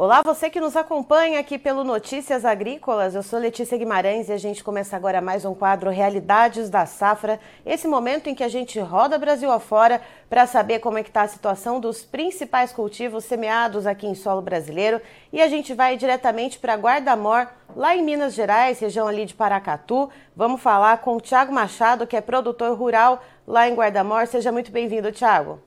Olá, 0.00 0.22
você 0.24 0.48
que 0.48 0.60
nos 0.60 0.76
acompanha 0.76 1.40
aqui 1.40 1.58
pelo 1.58 1.82
Notícias 1.82 2.44
Agrícolas. 2.44 3.16
Eu 3.16 3.22
sou 3.24 3.36
Letícia 3.36 3.76
Guimarães 3.76 4.28
e 4.28 4.32
a 4.32 4.36
gente 4.36 4.62
começa 4.62 4.94
agora 4.94 5.20
mais 5.20 5.44
um 5.44 5.52
quadro 5.52 5.90
Realidades 5.90 6.70
da 6.70 6.86
Safra. 6.86 7.40
Esse 7.66 7.88
momento 7.88 8.28
em 8.28 8.34
que 8.36 8.44
a 8.44 8.48
gente 8.48 8.78
roda 8.78 9.18
Brasil 9.18 9.50
afora 9.50 10.00
para 10.30 10.46
saber 10.46 10.78
como 10.78 10.98
é 10.98 11.02
que 11.02 11.10
está 11.10 11.22
a 11.22 11.26
situação 11.26 11.80
dos 11.80 12.04
principais 12.04 12.70
cultivos 12.72 13.24
semeados 13.24 13.88
aqui 13.88 14.06
em 14.06 14.14
solo 14.14 14.40
brasileiro. 14.40 15.00
E 15.32 15.42
a 15.42 15.48
gente 15.48 15.74
vai 15.74 15.96
diretamente 15.96 16.60
para 16.60 16.76
Guarda-Mor, 16.76 17.48
lá 17.74 17.96
em 17.96 18.04
Minas 18.04 18.34
Gerais, 18.34 18.78
região 18.78 19.08
ali 19.08 19.26
de 19.26 19.34
Paracatu. 19.34 20.08
Vamos 20.36 20.60
falar 20.60 20.98
com 20.98 21.16
o 21.16 21.20
Tiago 21.20 21.52
Machado, 21.52 22.06
que 22.06 22.16
é 22.16 22.20
produtor 22.20 22.78
rural 22.78 23.20
lá 23.44 23.68
em 23.68 23.74
Guarda-Mor. 23.74 24.28
Seja 24.28 24.52
muito 24.52 24.70
bem-vindo, 24.70 25.10
Tiago. 25.10 25.58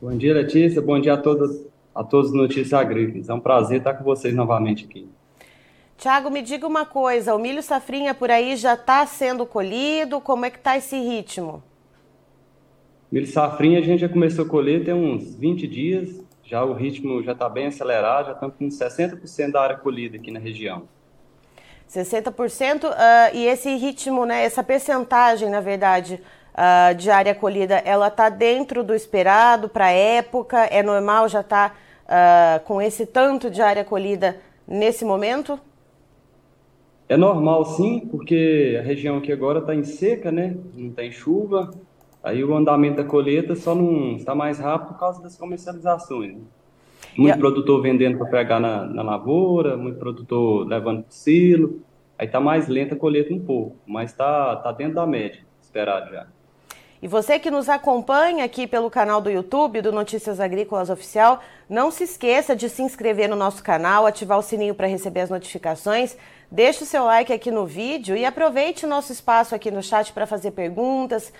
Bom 0.00 0.16
dia, 0.16 0.32
Letícia. 0.32 0.80
Bom 0.80 0.98
dia 0.98 1.12
a 1.12 1.18
todos 1.18 1.70
a 1.94 2.02
todos 2.02 2.30
os 2.30 2.36
Notícias 2.36 2.72
Agrícolas. 2.72 3.28
É 3.28 3.34
um 3.34 3.40
prazer 3.40 3.78
estar 3.78 3.94
com 3.94 4.04
vocês 4.04 4.34
novamente 4.34 4.84
aqui. 4.84 5.08
Tiago, 5.96 6.30
me 6.30 6.42
diga 6.42 6.66
uma 6.66 6.84
coisa, 6.84 7.34
o 7.34 7.38
milho 7.38 7.62
safrinha 7.62 8.12
por 8.12 8.30
aí 8.30 8.56
já 8.56 8.74
está 8.74 9.06
sendo 9.06 9.46
colhido? 9.46 10.20
Como 10.20 10.44
é 10.44 10.50
que 10.50 10.58
está 10.58 10.76
esse 10.76 10.96
ritmo? 10.96 11.62
Milho 13.10 13.26
safrinha 13.26 13.78
a 13.78 13.82
gente 13.82 14.00
já 14.00 14.08
começou 14.08 14.44
a 14.44 14.48
colher 14.48 14.84
tem 14.84 14.94
uns 14.94 15.34
20 15.36 15.68
dias, 15.68 16.20
já 16.42 16.64
o 16.64 16.72
ritmo 16.72 17.22
já 17.22 17.32
está 17.32 17.48
bem 17.48 17.66
acelerado, 17.66 18.26
já 18.26 18.32
estamos 18.32 18.56
com 18.56 18.68
60% 18.68 19.52
da 19.52 19.60
área 19.60 19.76
colhida 19.76 20.16
aqui 20.16 20.30
na 20.30 20.40
região. 20.40 20.88
60%, 21.88 22.84
uh, 22.84 22.94
e 23.34 23.46
esse 23.46 23.76
ritmo, 23.76 24.24
né, 24.24 24.44
essa 24.44 24.64
percentagem, 24.64 25.50
na 25.50 25.60
verdade, 25.60 26.20
uh, 26.52 26.94
de 26.94 27.10
área 27.10 27.34
colhida, 27.34 27.76
ela 27.84 28.08
está 28.08 28.28
dentro 28.28 28.82
do 28.82 28.94
esperado 28.94 29.68
para 29.68 29.86
a 29.86 29.90
época? 29.90 30.64
É 30.64 30.82
normal 30.82 31.28
já 31.28 31.40
estar 31.40 31.70
tá, 31.70 31.76
uh, 32.04 32.64
com 32.64 32.80
esse 32.80 33.06
tanto 33.06 33.50
de 33.50 33.60
área 33.60 33.84
colhida 33.84 34.36
nesse 34.66 35.04
momento? 35.04 35.58
É 37.08 37.16
normal 37.16 37.64
sim, 37.64 38.08
porque 38.10 38.76
a 38.80 38.82
região 38.82 39.18
aqui 39.18 39.30
agora 39.32 39.58
está 39.58 39.74
em 39.74 39.84
seca, 39.84 40.32
né? 40.32 40.56
Não 40.74 40.90
tem 40.90 41.12
chuva. 41.12 41.70
Aí 42.22 42.42
o 42.42 42.54
andamento 42.54 42.96
da 42.96 43.04
colheita 43.04 43.54
só 43.54 43.74
não 43.74 44.16
está 44.16 44.34
mais 44.34 44.58
rápido 44.58 44.88
por 44.92 44.98
causa 44.98 45.22
das 45.22 45.36
comercializações. 45.36 46.36
Né? 46.36 46.40
Muito 47.16 47.38
produtor 47.38 47.82
vendendo 47.82 48.16
para 48.16 48.28
pegar 48.28 48.60
na, 48.60 48.86
na, 48.86 49.02
lavoura, 49.02 49.76
muito 49.76 49.98
produtor 49.98 50.66
levando 50.66 51.02
para 51.02 51.10
o 51.10 51.12
silo. 51.12 51.82
Aí 52.18 52.26
está 52.26 52.40
mais 52.40 52.68
lenta 52.68 52.94
a 52.94 52.98
colheita 52.98 53.34
um 53.34 53.40
pouco, 53.40 53.76
mas 53.86 54.10
está 54.10 54.56
tá 54.56 54.70
dentro 54.72 54.94
da 54.94 55.06
média, 55.06 55.40
esperado 55.60 56.10
já. 56.12 56.26
E 57.02 57.08
você 57.08 57.36
que 57.36 57.50
nos 57.50 57.68
acompanha 57.68 58.44
aqui 58.44 58.64
pelo 58.64 58.88
canal 58.88 59.20
do 59.20 59.28
YouTube 59.28 59.82
do 59.82 59.90
Notícias 59.90 60.38
Agrícolas 60.38 60.88
Oficial, 60.88 61.40
não 61.68 61.90
se 61.90 62.04
esqueça 62.04 62.54
de 62.54 62.68
se 62.68 62.80
inscrever 62.80 63.28
no 63.28 63.34
nosso 63.34 63.60
canal, 63.60 64.06
ativar 64.06 64.38
o 64.38 64.42
sininho 64.42 64.72
para 64.72 64.86
receber 64.86 65.22
as 65.22 65.28
notificações, 65.28 66.16
deixe 66.48 66.84
o 66.84 66.86
seu 66.86 67.02
like 67.02 67.32
aqui 67.32 67.50
no 67.50 67.66
vídeo 67.66 68.16
e 68.16 68.24
aproveite 68.24 68.86
o 68.86 68.88
nosso 68.88 69.10
espaço 69.10 69.52
aqui 69.52 69.68
no 69.68 69.82
chat 69.82 70.12
para 70.12 70.28
fazer 70.28 70.52
perguntas, 70.52 71.32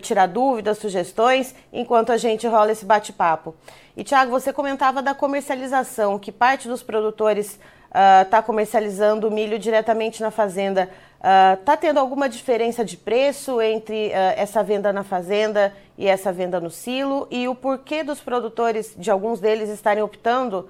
tirar 0.00 0.26
dúvidas, 0.26 0.78
sugestões, 0.78 1.54
enquanto 1.70 2.10
a 2.10 2.16
gente 2.16 2.46
rola 2.46 2.72
esse 2.72 2.86
bate-papo. 2.86 3.54
E 3.94 4.02
Tiago, 4.02 4.30
você 4.30 4.54
comentava 4.54 5.02
da 5.02 5.12
comercialização, 5.12 6.18
que 6.18 6.32
parte 6.32 6.66
dos 6.66 6.82
produtores 6.82 7.58
está 7.94 8.38
ah, 8.38 8.40
uh, 8.40 8.42
comercializando 8.42 9.28
o 9.28 9.30
milho 9.30 9.56
diretamente 9.56 10.20
na 10.20 10.30
fazenda. 10.30 10.90
Está 11.24 11.72
ah, 11.72 11.74
uh, 11.74 11.80
tendo 11.80 11.98
alguma 11.98 12.28
diferença 12.28 12.84
de 12.84 12.98
preço 12.98 13.58
entre 13.62 14.08
uh, 14.08 14.36
essa 14.36 14.62
venda 14.62 14.92
na 14.92 15.02
fazenda 15.02 15.72
e 15.96 16.06
essa 16.06 16.30
venda 16.30 16.60
no 16.60 16.68
silo? 16.68 17.26
E 17.30 17.48
o 17.48 17.54
porquê 17.54 18.04
dos 18.04 18.20
produtores, 18.20 18.94
de 18.98 19.10
alguns 19.10 19.40
deles, 19.40 19.70
estarem 19.70 20.02
optando 20.02 20.68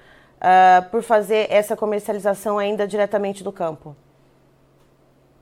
por 0.91 1.03
fazer 1.03 1.47
essa 1.49 1.75
comercialização 1.75 2.59
ainda 2.59 2.87
diretamente 2.87 3.43
do 3.43 3.51
campo? 3.51 3.97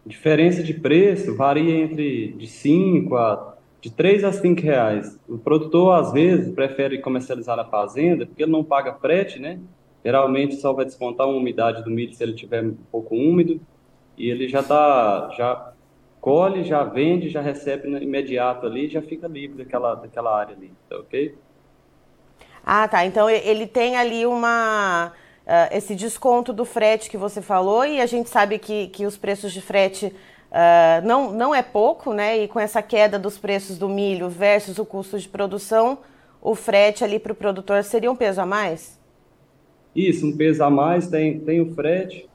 Diferença 0.06 0.62
de 0.62 0.72
preço 0.74 1.34
varia 1.34 1.82
entre 1.82 2.28
de 2.34 2.46
5 2.46 3.16
a 3.16 3.56
de 3.80 3.90
3 3.90 4.22
a 4.22 4.32
5 4.32 4.62
reais. 4.62 5.18
O 5.28 5.36
produtor, 5.36 6.00
às 6.00 6.12
vezes, 6.12 6.54
prefere 6.54 6.98
comercializar 6.98 7.56
na 7.56 7.64
fazenda 7.64 8.24
porque 8.24 8.44
ele 8.44 8.52
não 8.52 8.62
paga 8.62 8.94
frete, 8.94 9.40
né? 9.40 9.58
Geralmente 10.04 10.54
só 10.54 10.72
vai 10.72 10.84
descontar 10.84 11.26
uma 11.26 11.36
umidade 11.36 11.82
do 11.82 11.90
milho 11.90 12.14
se 12.14 12.22
ele 12.22 12.34
tiver 12.34 12.62
um 12.62 12.76
pouco 12.92 13.16
úmido 13.16 13.60
e 14.16 14.28
ele 14.30 14.48
já 14.48 14.62
tá 14.62 15.30
já 15.36 15.72
colhe, 16.20 16.64
já 16.64 16.84
vende, 16.84 17.28
já 17.28 17.40
recebe 17.40 17.88
no 17.88 17.98
imediato 17.98 18.66
ali, 18.66 18.88
já 18.88 19.02
fica 19.02 19.26
livre 19.26 19.64
daquela 19.64 19.94
daquela 19.94 20.36
área 20.36 20.54
ali, 20.54 20.72
tá 20.88 20.96
OK? 20.98 21.34
Ah, 22.64 22.86
tá. 22.86 23.04
Então 23.04 23.28
ele 23.28 23.66
tem 23.66 23.96
ali 23.96 24.24
uma 24.24 25.12
uh, 25.46 25.76
esse 25.76 25.94
desconto 25.94 26.52
do 26.52 26.64
frete 26.64 27.10
que 27.10 27.16
você 27.16 27.42
falou 27.42 27.84
e 27.84 28.00
a 28.00 28.06
gente 28.06 28.28
sabe 28.28 28.58
que, 28.58 28.88
que 28.88 29.04
os 29.06 29.16
preços 29.16 29.52
de 29.52 29.60
frete 29.60 30.06
uh, 30.06 31.06
não, 31.06 31.32
não 31.32 31.54
é 31.54 31.62
pouco, 31.62 32.12
né? 32.12 32.38
E 32.38 32.48
com 32.48 32.60
essa 32.60 32.82
queda 32.82 33.18
dos 33.18 33.38
preços 33.38 33.78
do 33.78 33.88
milho 33.88 34.28
versus 34.28 34.78
o 34.78 34.86
custo 34.86 35.18
de 35.18 35.28
produção, 35.28 35.98
o 36.40 36.54
frete 36.54 37.04
ali 37.04 37.18
para 37.18 37.32
o 37.32 37.36
produtor 37.36 37.82
seria 37.84 38.10
um 38.10 38.16
peso 38.16 38.40
a 38.40 38.46
mais? 38.46 39.00
Isso, 39.94 40.26
um 40.26 40.36
peso 40.36 40.64
a 40.64 40.70
mais, 40.70 41.08
tem, 41.08 41.40
tem 41.40 41.60
o 41.60 41.74
frete, 41.74 42.28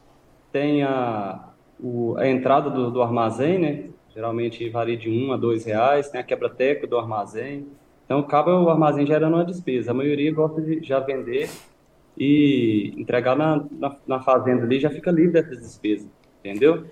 tem 0.52 0.84
a, 0.84 1.47
o, 1.80 2.16
a 2.18 2.28
entrada 2.28 2.70
do, 2.70 2.92
do, 2.92 3.02
armazém, 3.02 3.60
né? 3.60 3.84
Geralmente 4.14 4.68
varia 4.70 4.98
de 4.98 5.10
um 5.10 5.32
a 5.32 5.38
dois 5.38 5.66
reais, 5.66 6.10
tem 6.10 6.20
a 6.20 6.24
quebra-teca 6.24 6.88
do 6.88 6.98
armazém. 6.98 7.68
Então, 8.06 8.20
acaba 8.20 8.60
o 8.60 8.70
armazém 8.70 9.06
gerando 9.06 9.36
uma 9.36 9.46
despesa. 9.46 9.92
A 9.92 9.94
maioria 9.94 10.34
gosta 10.34 10.62
de 10.62 10.82
já 10.82 11.00
vender 11.00 11.50
e 12.18 12.94
entregar 12.98 13.36
na, 13.36 13.64
na, 13.72 13.96
na 14.08 14.20
fazenda 14.20 14.64
ali, 14.64 14.80
já 14.80 14.90
fica 14.90 15.12
livre 15.12 15.34
dessas 15.34 15.60
despesas, 15.60 16.08
entendeu? 16.40 16.86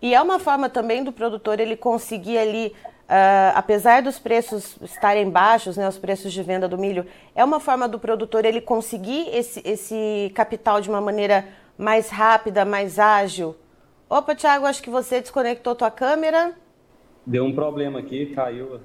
E 0.00 0.14
é 0.14 0.20
uma 0.20 0.40
forma 0.40 0.68
também 0.68 1.04
do 1.04 1.12
produtor 1.12 1.60
ele 1.60 1.76
conseguir 1.76 2.38
ali 2.38 2.72
Uh, 3.02 3.52
apesar 3.54 4.00
dos 4.00 4.18
preços 4.18 4.76
estarem 4.80 5.28
baixos, 5.28 5.76
né, 5.76 5.86
os 5.86 5.98
preços 5.98 6.32
de 6.32 6.42
venda 6.42 6.66
do 6.66 6.78
milho, 6.78 7.04
é 7.34 7.44
uma 7.44 7.60
forma 7.60 7.86
do 7.86 7.98
produtor 7.98 8.46
ele 8.46 8.58
conseguir 8.58 9.28
esse, 9.34 9.60
esse 9.66 10.32
capital 10.34 10.80
de 10.80 10.88
uma 10.88 11.00
maneira 11.00 11.46
mais 11.76 12.08
rápida, 12.08 12.64
mais 12.64 12.98
ágil. 12.98 13.54
Opa, 14.12 14.34
Thiago, 14.34 14.66
acho 14.66 14.82
que 14.82 14.90
você 14.90 15.22
desconectou 15.22 15.74
tua 15.74 15.90
câmera. 15.90 16.52
Deu 17.24 17.46
um 17.46 17.54
problema 17.54 17.98
aqui, 17.98 18.26
caiu. 18.26 18.78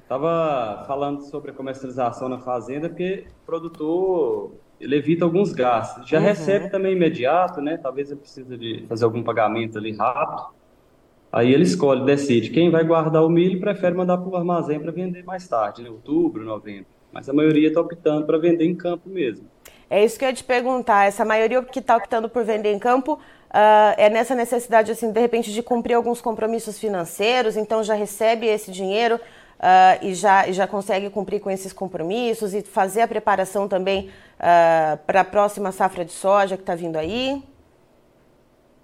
Estava 0.00 0.84
falando 0.86 1.22
sobre 1.22 1.50
a 1.50 1.54
comercialização 1.54 2.28
na 2.28 2.38
fazenda, 2.38 2.88
porque 2.88 3.24
o 3.42 3.46
produtor 3.46 4.52
ele 4.80 4.94
evita 4.94 5.24
alguns 5.24 5.52
gastos. 5.52 6.08
Já 6.08 6.20
uhum. 6.20 6.24
recebe 6.24 6.70
também 6.70 6.92
imediato, 6.92 7.60
né? 7.60 7.78
Talvez 7.78 8.12
ele 8.12 8.20
precise 8.20 8.56
de 8.56 8.84
fazer 8.88 9.04
algum 9.04 9.24
pagamento 9.24 9.76
ali 9.76 9.90
rápido. 9.90 10.54
Aí 11.32 11.52
ele 11.52 11.64
escolhe, 11.64 12.04
decide. 12.04 12.50
Quem 12.50 12.70
vai 12.70 12.84
guardar 12.84 13.24
o 13.24 13.28
milho 13.28 13.58
prefere 13.58 13.96
mandar 13.96 14.18
para 14.18 14.28
o 14.28 14.36
armazém 14.36 14.78
para 14.78 14.92
vender 14.92 15.24
mais 15.24 15.48
tarde, 15.48 15.82
né? 15.82 15.90
outubro, 15.90 16.44
novembro. 16.44 16.86
Mas 17.10 17.28
a 17.28 17.32
maioria 17.32 17.66
está 17.66 17.80
optando 17.80 18.24
para 18.24 18.38
vender 18.38 18.66
em 18.66 18.76
campo 18.76 19.08
mesmo. 19.08 19.48
É 19.90 20.04
isso 20.04 20.16
que 20.16 20.24
eu 20.24 20.28
ia 20.28 20.34
te 20.34 20.44
perguntar. 20.44 21.06
Essa 21.06 21.24
maioria 21.24 21.60
que 21.60 21.80
está 21.80 21.96
optando 21.96 22.28
por 22.28 22.44
vender 22.44 22.72
em 22.72 22.78
campo 22.78 23.18
uh, 23.50 23.94
é 23.96 24.08
nessa 24.08 24.34
necessidade, 24.34 24.90
assim, 24.90 25.12
de 25.12 25.20
repente, 25.20 25.52
de 25.52 25.62
cumprir 25.62 25.94
alguns 25.94 26.20
compromissos 26.20 26.78
financeiros, 26.78 27.56
então 27.56 27.82
já 27.82 27.94
recebe 27.94 28.46
esse 28.46 28.70
dinheiro 28.70 29.16
uh, 29.16 30.04
e, 30.04 30.14
já, 30.14 30.50
já 30.50 30.66
consegue 30.66 31.10
cumprir 31.10 31.40
com 31.40 31.50
esses 31.50 31.72
compromissos 31.72 32.54
e 32.54 32.62
fazer 32.62 33.02
a 33.02 33.08
preparação 33.08 33.68
também 33.68 34.08
uh, 34.38 34.96
para 35.06 35.20
a 35.20 35.24
próxima 35.24 35.72
safra 35.72 36.04
de 36.04 36.12
soja 36.12 36.56
que 36.56 36.62
está 36.62 36.74
vindo 36.74 36.96
aí? 36.96 37.42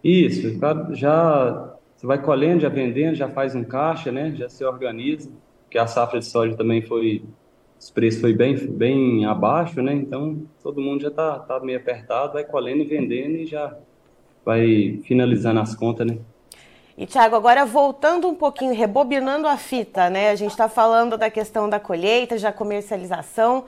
Isso, 0.03 0.59
já 0.93 1.77
você 1.97 2.07
vai 2.07 2.23
colhendo, 2.23 2.61
já 2.61 2.69
vendendo, 2.69 3.15
já 3.15 3.29
faz 3.29 3.55
um 3.55 3.65
caixa, 3.65 4.13
né? 4.13 4.31
Já 4.37 4.51
se 4.51 4.63
organiza, 4.65 5.31
porque 5.65 5.79
a 5.79 5.87
safra 5.87 6.19
de 6.19 6.27
soja 6.27 6.55
também 6.55 6.83
foi, 6.83 7.25
os 7.81 7.91
preços 7.91 8.21
foi 8.21 8.35
bem, 8.35 8.55
bem 8.55 9.25
abaixo, 9.25 9.81
né? 9.81 9.95
Então 9.95 10.43
todo 10.63 10.81
mundo 10.81 11.01
já 11.01 11.09
está 11.09 11.39
tá 11.39 11.59
meio 11.59 11.79
apertado, 11.79 12.35
vai 12.35 12.45
colhendo 12.45 12.83
e 12.83 12.87
vendendo 12.87 13.37
e 13.37 13.47
já 13.47 13.75
vai 14.47 15.01
finalizando 15.05 15.59
as 15.59 15.75
contas, 15.75 16.07
né? 16.07 16.19
E 16.97 17.05
Tiago, 17.05 17.35
agora 17.35 17.67
voltando 17.67 18.29
um 18.29 18.35
pouquinho, 18.35 18.73
rebobinando 18.73 19.49
a 19.49 19.57
fita, 19.57 20.09
né? 20.09 20.31
A 20.31 20.37
gente 20.37 20.53
está 20.53 20.69
falando 20.69 21.19
da 21.19 21.29
questão 21.29 21.69
da 21.69 21.81
colheita, 21.81 22.39
já 22.39 22.53
comercialização. 22.53 23.65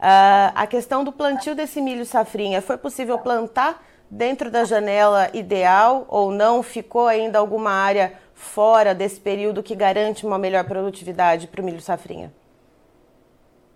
Uh, 0.00 0.50
a 0.54 0.66
questão 0.66 1.04
do 1.04 1.12
plantio 1.12 1.54
desse 1.54 1.80
milho 1.80 2.04
safrinha, 2.04 2.62
foi 2.62 2.76
possível 2.78 3.18
plantar 3.18 3.84
dentro 4.10 4.50
da 4.50 4.64
janela 4.64 5.30
ideal 5.32 6.06
ou 6.08 6.32
não? 6.32 6.62
Ficou 6.62 7.06
ainda 7.06 7.38
alguma 7.38 7.70
área 7.70 8.14
fora 8.34 8.94
desse 8.94 9.20
período 9.20 9.62
que 9.62 9.76
garante 9.76 10.26
uma 10.26 10.38
melhor 10.38 10.64
produtividade 10.64 11.46
para 11.46 11.60
o 11.60 11.64
milho 11.64 11.80
safrinha? 11.80 12.32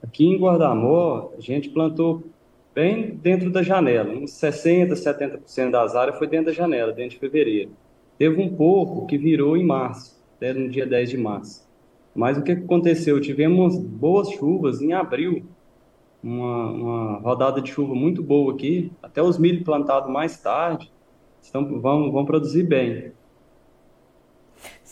Aqui 0.03 0.25
em 0.25 0.39
Guardamor, 0.39 1.33
a 1.39 1.41
gente 1.41 1.69
plantou 1.69 2.25
bem 2.77 3.17
dentro 3.17 3.51
da 3.51 3.63
janela, 3.63 4.13
uns 4.13 4.33
60%, 4.33 4.93
70% 4.93 5.71
das 5.71 5.97
áreas 5.97 6.19
foi 6.19 6.27
dentro 6.27 6.47
da 6.47 6.53
janela, 6.53 6.93
dentro 6.93 7.13
de 7.13 7.19
fevereiro. 7.19 7.71
Teve 8.19 8.39
um 8.39 8.55
pouco 8.55 9.07
que 9.07 9.17
virou 9.17 9.57
em 9.57 9.65
março, 9.65 10.23
até 10.37 10.53
no 10.53 10.69
dia 10.69 10.85
10 10.85 11.09
de 11.09 11.17
março. 11.17 11.67
Mas 12.15 12.37
o 12.37 12.43
que 12.43 12.53
aconteceu? 12.53 13.19
Tivemos 13.19 13.79
boas 13.79 14.29
chuvas 14.31 14.83
em 14.83 14.93
abril, 14.93 15.47
uma, 16.23 16.71
uma 16.71 17.19
rodada 17.21 17.63
de 17.63 17.71
chuva 17.71 17.95
muito 17.95 18.23
boa 18.23 18.53
aqui, 18.53 18.93
até 19.03 19.23
os 19.23 19.39
milho 19.39 19.65
plantados 19.65 20.11
mais 20.11 20.37
tarde 20.37 20.93
estão, 21.41 21.81
vão, 21.81 22.13
vão 22.13 22.27
produzir 22.27 22.65
bem. 22.65 23.13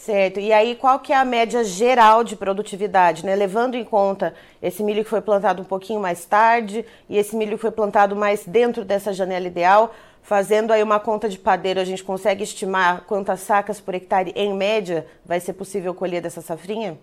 Certo. 0.04 0.38
E 0.38 0.52
aí, 0.52 0.74
qual 0.74 0.98
que 0.98 1.14
é 1.14 1.16
a 1.16 1.24
média 1.24 1.64
geral 1.64 2.22
de 2.22 2.36
produtividade, 2.36 3.24
né? 3.24 3.34
Levando 3.34 3.74
em 3.74 3.84
conta 3.84 4.34
esse 4.60 4.82
milho 4.82 5.02
que 5.02 5.08
foi 5.08 5.22
plantado 5.22 5.62
um 5.62 5.64
pouquinho 5.64 5.98
mais 5.98 6.26
tarde 6.26 6.84
e 7.08 7.16
esse 7.16 7.34
milho 7.34 7.56
que 7.56 7.62
foi 7.62 7.70
plantado 7.70 8.14
mais 8.14 8.44
dentro 8.44 8.84
dessa 8.84 9.14
janela 9.14 9.46
ideal, 9.46 9.94
fazendo 10.20 10.72
aí 10.72 10.82
uma 10.82 11.00
conta 11.00 11.26
de 11.28 11.38
padeiro, 11.38 11.80
a 11.80 11.84
gente 11.84 12.04
consegue 12.04 12.42
estimar 12.42 13.04
quantas 13.06 13.40
sacas 13.40 13.80
por 13.80 13.94
hectare, 13.94 14.32
em 14.36 14.54
média, 14.54 15.06
vai 15.24 15.40
ser 15.40 15.54
possível 15.54 15.94
colher 15.94 16.20
dessa 16.20 16.40
safrinha? 16.42 16.98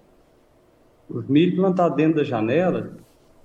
O 1.10 1.22
milho 1.28 1.56
plantado 1.56 1.96
dentro 1.96 2.18
da 2.18 2.24
janela, 2.24 2.92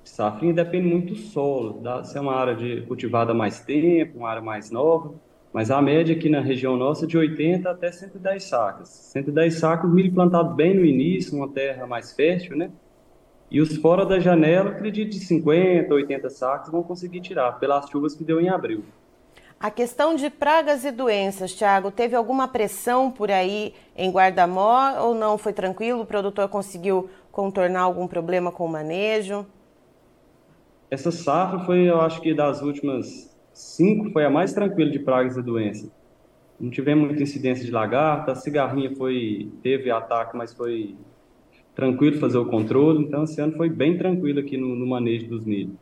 safrinha 0.05 0.53
depende 0.53 0.87
muito 0.87 1.15
do 1.15 1.19
solo, 1.19 1.81
da, 1.81 2.05
se 2.05 2.17
é 2.17 2.21
uma 2.21 2.35
área 2.35 2.55
de, 2.55 2.83
cultivada 2.83 3.33
mais 3.33 3.61
tempo, 3.61 4.19
uma 4.19 4.29
área 4.29 4.43
mais 4.43 4.71
nova, 4.71 5.15
mas 5.57 5.71
a 5.71 5.81
média 5.81 6.15
aqui 6.15 6.29
na 6.29 6.43
região 6.43 6.77
nossa 6.77 7.07
é 7.07 7.09
de 7.09 7.17
80 7.17 7.71
até 7.71 7.91
110 7.91 8.45
sacas. 8.45 8.91
110 9.15 9.55
sacos, 9.55 9.91
milho 9.91 10.13
plantado 10.13 10.55
bem 10.55 10.75
no 10.75 10.85
início, 10.85 11.35
uma 11.35 11.49
terra 11.49 11.87
mais 11.87 12.13
fértil, 12.13 12.59
né? 12.59 12.71
E 13.51 13.59
os 13.59 13.75
fora 13.79 14.05
da 14.05 14.21
janela, 14.21 14.69
acredito 14.69 15.13
de 15.13 15.21
50, 15.21 15.95
80 15.95 16.29
sacos 16.29 16.71
vão 16.71 16.83
conseguir 16.83 17.23
tirar, 17.23 17.53
pelas 17.53 17.89
chuvas 17.89 18.15
que 18.15 18.23
deu 18.23 18.39
em 18.39 18.51
abril. 18.51 18.85
A 19.59 19.71
questão 19.71 20.15
de 20.15 20.29
pragas 20.29 20.85
e 20.85 20.91
doenças, 20.91 21.55
Tiago, 21.55 21.91
teve 21.91 22.15
alguma 22.15 22.47
pressão 22.47 23.11
por 23.11 23.31
aí 23.31 23.73
em 23.97 24.11
Guardamó 24.11 24.93
ou 25.01 25.15
não 25.15 25.39
foi 25.39 25.55
tranquilo? 25.55 26.03
O 26.03 26.07
produtor 26.07 26.51
conseguiu 26.51 27.09
contornar 27.33 27.81
algum 27.81 28.07
problema 28.07 28.53
com 28.53 28.67
o 28.67 28.69
manejo? 28.69 29.47
Essa 30.91 31.11
safra 31.11 31.61
foi, 31.61 31.89
eu 31.89 31.99
acho 32.03 32.21
que 32.21 32.35
das 32.35 32.61
últimas 32.61 33.35
cinco 33.57 34.11
foi 34.11 34.25
a 34.25 34.31
mais 34.31 34.53
tranquila 34.53 34.91
de 34.91 34.99
pragas 34.99 35.37
e 35.37 35.43
doenças. 35.43 35.91
Não 36.61 36.71
tivemos 36.71 37.07
muita 37.07 37.23
incidência 37.23 37.65
de 37.65 37.71
lagarta, 37.71 38.33
a 38.33 38.35
cigarrinha 38.35 38.95
foi 38.95 39.51
teve 39.63 39.91
ataque, 39.91 40.37
mas 40.37 40.53
foi 40.53 40.95
tranquilo 41.75 42.19
fazer 42.19 42.39
o 42.39 42.47
controle. 42.47 43.05
Então, 43.05 43.25
esse 43.25 43.41
ano 43.41 43.53
foi 43.57 43.69
bem 43.69 43.97
tranquilo 43.97 44.41
aqui 44.41 44.57
no, 44.57 44.75
no 44.75 44.87
manejo 44.87 45.27
dos 45.29 45.45
milho. 45.45 45.79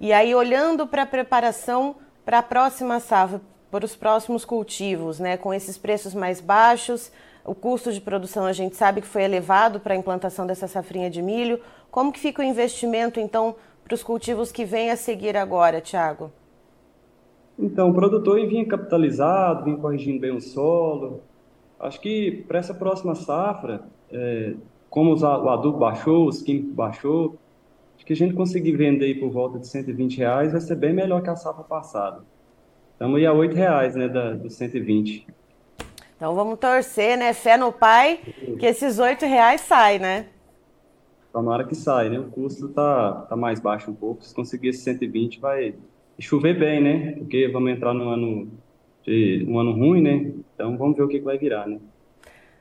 E 0.00 0.12
aí, 0.12 0.34
olhando 0.34 0.86
para 0.86 1.02
a 1.02 1.06
preparação 1.06 1.96
para 2.24 2.38
a 2.38 2.42
próxima 2.42 3.00
safra, 3.00 3.40
para 3.70 3.84
os 3.84 3.96
próximos 3.96 4.44
cultivos, 4.44 5.18
né, 5.18 5.36
com 5.36 5.52
esses 5.52 5.78
preços 5.78 6.14
mais 6.14 6.40
baixos, 6.40 7.10
o 7.44 7.54
custo 7.54 7.92
de 7.92 8.00
produção 8.00 8.44
a 8.44 8.52
gente 8.52 8.76
sabe 8.76 9.00
que 9.00 9.06
foi 9.06 9.22
elevado 9.24 9.80
para 9.80 9.94
a 9.94 9.96
implantação 9.96 10.46
dessa 10.46 10.68
safrinha 10.68 11.08
de 11.08 11.22
milho. 11.22 11.60
Como 11.90 12.12
que 12.12 12.20
fica 12.20 12.42
o 12.42 12.44
investimento, 12.44 13.18
então, 13.18 13.56
para 13.82 13.94
os 13.94 14.02
cultivos 14.02 14.52
que 14.52 14.64
vêm 14.64 14.90
a 14.90 14.96
seguir 14.96 15.36
agora, 15.36 15.80
Tiago? 15.80 16.30
Então, 17.58 17.90
o 17.90 17.94
produtor 17.94 18.46
vinha 18.46 18.64
capitalizado, 18.64 19.64
vinha 19.64 19.76
corrigindo 19.76 20.20
bem 20.20 20.30
o 20.30 20.40
solo. 20.40 21.22
Acho 21.80 22.00
que 22.00 22.44
para 22.46 22.58
essa 22.58 22.72
próxima 22.72 23.14
safra, 23.14 23.82
é, 24.12 24.54
como 24.88 25.14
o 25.14 25.48
adubo 25.48 25.78
baixou, 25.78 26.28
os 26.28 26.40
químicos 26.40 26.72
baixou, 26.72 27.36
acho 27.96 28.06
que 28.06 28.12
a 28.12 28.16
gente 28.16 28.34
conseguir 28.34 28.72
vender 28.76 29.06
aí 29.06 29.14
por 29.14 29.30
volta 29.30 29.58
de 29.58 29.66
120 29.66 30.18
reais 30.18 30.52
vai 30.52 30.60
ser 30.60 30.76
bem 30.76 30.92
melhor 30.92 31.20
que 31.22 31.30
a 31.30 31.36
safra 31.36 31.64
passada. 31.64 32.22
Estamos 32.92 33.16
aí 33.16 33.26
a 33.26 33.32
8 33.32 33.54
reais, 33.54 33.94
né, 33.94 34.08
da, 34.08 34.32
dos 34.32 34.54
120. 34.54 35.26
Então 36.16 36.34
vamos 36.34 36.58
torcer, 36.58 37.16
né? 37.16 37.32
Fé 37.32 37.56
no 37.56 37.72
pai, 37.72 38.18
que 38.58 38.66
esses 38.66 38.98
8 38.98 39.24
reais 39.24 39.60
saem, 39.60 40.00
né? 40.00 40.26
Tomara 41.32 41.64
que 41.64 41.76
saia, 41.76 42.10
né? 42.10 42.18
O 42.18 42.24
custo 42.24 42.68
tá, 42.70 43.26
tá 43.28 43.36
mais 43.36 43.60
baixo 43.60 43.88
um 43.90 43.94
pouco. 43.94 44.24
Se 44.24 44.34
conseguir 44.34 44.70
esse 44.70 44.80
120, 44.80 45.38
vai, 45.38 45.76
chover 46.20 46.58
bem, 46.58 46.82
né? 46.82 47.12
Porque 47.12 47.48
vamos 47.48 47.70
entrar 47.70 47.94
num 47.94 48.08
ano, 48.10 48.50
de, 49.04 49.44
um 49.48 49.58
ano 49.58 49.72
ruim, 49.72 50.02
né? 50.02 50.32
Então 50.54 50.76
vamos 50.76 50.96
ver 50.96 51.02
o 51.02 51.08
que, 51.08 51.18
que 51.18 51.24
vai 51.24 51.38
virar, 51.38 51.66
né? 51.66 51.78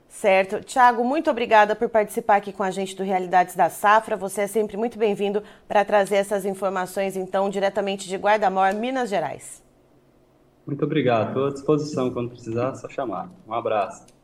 Certo. 0.07 0.61
Tiago, 0.61 1.03
muito 1.03 1.29
obrigada 1.29 1.75
por 1.75 1.89
participar 1.89 2.37
aqui 2.37 2.53
com 2.53 2.63
a 2.63 2.71
gente 2.71 2.95
do 2.95 3.03
Realidades 3.03 3.55
da 3.55 3.69
Safra. 3.69 4.15
Você 4.15 4.41
é 4.41 4.47
sempre 4.47 4.77
muito 4.77 4.97
bem-vindo 4.97 5.43
para 5.67 5.83
trazer 5.83 6.15
essas 6.15 6.45
informações, 6.45 7.17
então, 7.17 7.49
diretamente 7.49 8.07
de 8.07 8.15
Guarda-Mor, 8.15 8.73
Minas 8.73 9.09
Gerais. 9.09 9.63
Muito 10.65 10.83
obrigado. 10.83 11.29
Estou 11.29 11.47
à 11.47 11.49
disposição 11.51 12.11
quando 12.11 12.29
precisar, 12.29 12.75
só 12.75 12.89
chamar. 12.89 13.29
Um 13.47 13.53
abraço. 13.53 14.16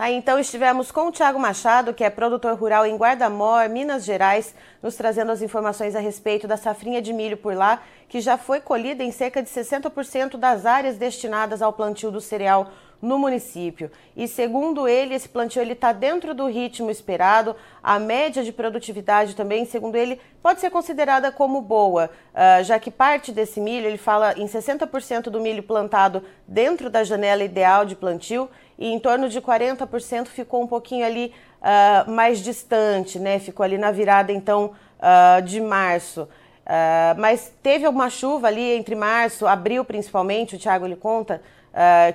Tá, 0.00 0.10
então 0.10 0.38
estivemos 0.38 0.90
com 0.90 1.08
o 1.08 1.12
Tiago 1.12 1.38
Machado, 1.38 1.92
que 1.92 2.02
é 2.02 2.08
produtor 2.08 2.54
rural 2.54 2.86
em 2.86 2.96
Guardamor, 2.96 3.68
Minas 3.68 4.02
Gerais, 4.02 4.54
nos 4.82 4.96
trazendo 4.96 5.30
as 5.30 5.42
informações 5.42 5.94
a 5.94 6.00
respeito 6.00 6.48
da 6.48 6.56
safrinha 6.56 7.02
de 7.02 7.12
milho 7.12 7.36
por 7.36 7.54
lá, 7.54 7.82
que 8.08 8.18
já 8.18 8.38
foi 8.38 8.62
colhida 8.62 9.04
em 9.04 9.12
cerca 9.12 9.42
de 9.42 9.50
60% 9.50 10.38
das 10.38 10.64
áreas 10.64 10.96
destinadas 10.96 11.60
ao 11.60 11.70
plantio 11.70 12.10
do 12.10 12.18
cereal 12.18 12.70
no 13.00 13.18
município. 13.18 13.90
E 14.16 14.28
segundo 14.28 14.86
ele, 14.86 15.14
esse 15.14 15.28
plantio 15.28 15.62
está 15.62 15.92
dentro 15.92 16.34
do 16.34 16.46
ritmo 16.46 16.90
esperado. 16.90 17.56
A 17.82 17.98
média 17.98 18.42
de 18.42 18.52
produtividade 18.52 19.34
também, 19.34 19.64
segundo 19.64 19.96
ele, 19.96 20.20
pode 20.42 20.60
ser 20.60 20.70
considerada 20.70 21.32
como 21.32 21.60
boa, 21.60 22.10
uh, 22.34 22.64
já 22.64 22.78
que 22.78 22.90
parte 22.90 23.32
desse 23.32 23.60
milho, 23.60 23.86
ele 23.86 23.98
fala 23.98 24.34
em 24.36 24.46
60% 24.46 25.24
do 25.24 25.40
milho 25.40 25.62
plantado 25.62 26.22
dentro 26.46 26.90
da 26.90 27.04
janela 27.04 27.42
ideal 27.42 27.84
de 27.84 27.94
plantio 27.96 28.48
e 28.78 28.88
em 28.88 28.98
torno 28.98 29.28
de 29.28 29.40
40% 29.40 30.26
ficou 30.26 30.62
um 30.62 30.66
pouquinho 30.66 31.04
ali 31.04 31.32
uh, 31.60 32.10
mais 32.10 32.38
distante, 32.40 33.18
né? 33.18 33.38
Ficou 33.38 33.62
ali 33.62 33.76
na 33.76 33.90
virada 33.90 34.32
então 34.32 34.72
uh, 34.98 35.42
de 35.42 35.60
março. 35.60 36.22
Uh, 36.70 37.18
mas 37.18 37.52
teve 37.62 37.84
alguma 37.84 38.08
chuva 38.08 38.46
ali 38.46 38.72
entre 38.72 38.94
março, 38.94 39.46
abril 39.46 39.84
principalmente, 39.84 40.54
o 40.54 40.58
Thiago 40.58 40.86
lhe 40.86 40.96
conta, 40.96 41.42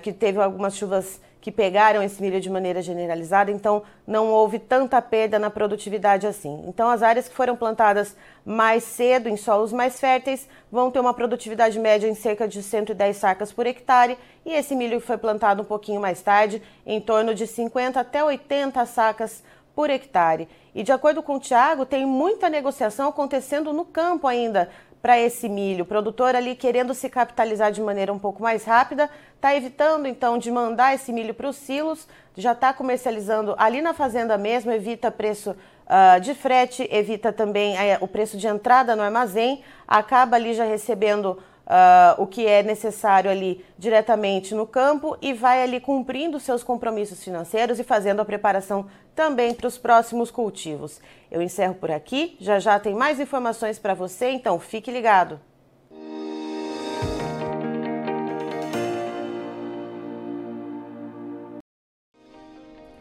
que 0.02 0.12
teve 0.12 0.40
algumas 0.42 0.76
chuvas 0.76 1.20
que 1.46 1.52
pegaram 1.52 2.02
esse 2.02 2.20
milho 2.20 2.42
de 2.42 2.50
maneira 2.50 2.82
generalizada, 2.82 3.52
então 3.52 3.84
não 4.08 4.32
houve 4.32 4.58
tanta 4.58 5.00
perda 5.00 5.38
na 5.38 5.52
produtividade 5.52 6.26
assim. 6.26 6.64
Então 6.66 6.90
as 6.90 7.04
áreas 7.04 7.28
que 7.30 7.36
foram 7.36 7.56
plantadas 7.56 8.18
mais 8.44 8.84
cedo 8.84 9.30
em 9.30 9.38
solos 9.38 9.72
mais 9.72 10.00
férteis 10.00 10.50
vão 10.72 10.90
ter 10.90 11.00
uma 11.00 11.14
produtividade 11.14 11.78
média 11.78 12.08
em 12.08 12.16
cerca 12.16 12.48
de 12.48 12.64
110 12.64 13.16
sacas 13.16 13.54
por 13.54 13.68
hectare 13.68 14.18
e 14.44 14.54
esse 14.54 14.76
milho 14.76 15.00
que 15.00 15.06
foi 15.06 15.20
plantado 15.20 15.62
um 15.62 15.66
pouquinho 15.66 16.02
mais 16.02 16.20
tarde, 16.20 16.64
em 16.84 17.00
torno 17.00 17.36
de 17.36 17.46
50 17.46 18.00
até 18.00 18.24
80 18.24 18.84
sacas 18.88 19.44
por 19.76 19.92
hectare. 19.92 20.48
E 20.74 20.82
de 20.82 20.92
acordo 20.92 21.22
com 21.22 21.36
o 21.36 21.40
Tiago, 21.40 21.86
tem 21.86 22.08
muita 22.08 22.50
negociação 22.50 23.10
acontecendo 23.10 23.72
no 23.72 23.86
campo 23.86 24.28
ainda 24.28 24.70
para 25.06 25.20
esse 25.20 25.48
milho. 25.48 25.84
O 25.84 25.86
produtor 25.86 26.36
ali 26.36 26.56
querendo 26.56 26.92
se 26.96 27.08
capitalizar 27.12 27.72
de 27.72 27.80
maneira 27.80 28.12
um 28.12 28.18
pouco 28.18 28.42
mais 28.42 28.66
rápida, 28.66 29.08
está 29.36 29.56
evitando 29.56 30.08
então 30.08 30.36
de 30.36 30.50
mandar 30.50 30.96
esse 30.96 31.14
milho 31.14 31.32
para 31.32 31.48
os 31.48 31.58
silos, 31.58 32.08
já 32.36 32.54
está 32.54 32.74
comercializando 32.74 33.54
ali 33.60 33.84
na 33.84 33.94
fazenda 33.94 34.36
mesmo, 34.36 34.72
evita 34.72 35.12
preço 35.12 35.52
uh, 35.52 36.20
de 36.20 36.34
frete, 36.34 36.90
evita 36.92 37.32
também 37.32 37.76
uh, 37.76 37.98
o 38.02 38.08
preço 38.08 38.36
de 38.36 38.48
entrada 38.48 38.96
no 38.96 39.04
armazém, 39.04 39.62
acaba 39.88 40.38
ali 40.38 40.56
já 40.56 40.64
recebendo 40.64 41.38
Uh, 41.66 42.22
o 42.22 42.28
que 42.28 42.46
é 42.46 42.62
necessário 42.62 43.30
ali 43.30 43.66
diretamente 43.76 44.54
no 44.54 44.68
campo 44.68 45.18
e 45.20 45.34
vai 45.34 45.64
ali 45.64 45.80
cumprindo 45.80 46.40
seus 46.40 46.64
compromissos 46.64 47.24
financeiros 47.24 47.80
e 47.80 47.84
fazendo 47.84 48.20
a 48.20 48.26
preparação 48.26 48.86
também 49.16 49.52
para 49.52 49.66
os 49.66 49.76
próximos 49.76 50.30
cultivos. 50.30 51.02
Eu 51.32 51.42
encerro 51.42 51.74
por 51.74 51.90
aqui, 51.90 52.38
já 52.40 52.60
já 52.60 52.80
tem 52.80 52.94
mais 52.94 53.20
informações 53.20 53.80
para 53.80 53.96
você, 53.96 54.30
então 54.30 54.60
fique 54.60 54.92
ligado. 54.92 55.40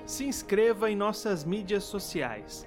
Se 0.07 0.25
inscreva 0.25 0.91
em 0.91 0.97
nossas 0.97 1.45
mídias 1.45 1.85
sociais. 1.85 2.67